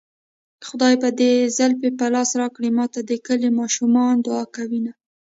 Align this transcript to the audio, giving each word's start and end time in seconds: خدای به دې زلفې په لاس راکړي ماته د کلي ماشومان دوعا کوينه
خدای 0.67 0.95
به 1.01 1.09
دې 1.19 1.33
زلفې 1.57 1.89
په 1.99 2.05
لاس 2.13 2.29
راکړي 2.41 2.69
ماته 2.77 2.99
د 3.03 3.11
کلي 3.25 3.49
ماشومان 3.59 4.13
دوعا 4.25 4.43
کوينه 4.55 4.93